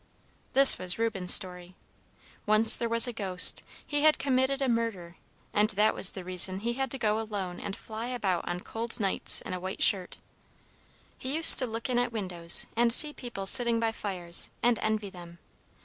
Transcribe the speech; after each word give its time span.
This 0.53 0.79
was 0.79 0.97
Reuben's 0.97 1.31
story: 1.31 1.75
"Once 2.47 2.75
there 2.75 2.89
was 2.89 3.07
a 3.07 3.13
Ghost. 3.13 3.61
He 3.85 4.01
had 4.01 4.17
committed 4.17 4.59
a 4.59 4.67
murder, 4.67 5.17
and 5.53 5.69
that 5.77 5.93
was 5.93 6.09
the 6.09 6.23
reason 6.23 6.61
he 6.61 6.73
had 6.73 6.89
to 6.89 6.97
go 6.97 7.19
alone 7.19 7.59
and 7.59 7.75
fly 7.75 8.07
about 8.07 8.47
on 8.49 8.61
cold 8.61 8.99
nights 8.99 9.41
in 9.41 9.53
a 9.53 9.59
white 9.59 9.83
shirt. 9.83 10.17
"He 11.19 11.35
used 11.35 11.59
to 11.59 11.67
look 11.67 11.87
in 11.87 11.99
at 11.99 12.11
windows 12.11 12.65
and 12.75 12.91
see 12.91 13.13
people 13.13 13.45
sitting 13.45 13.79
by 13.79 13.91
fires, 13.91 14.49
and 14.63 14.79
envy 14.81 15.11
them. 15.11 15.37